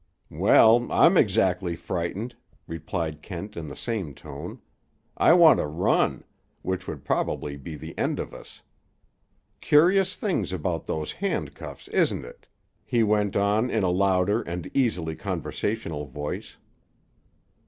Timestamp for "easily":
14.73-15.15